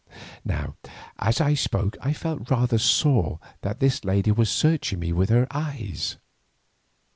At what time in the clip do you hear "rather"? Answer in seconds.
2.49-2.65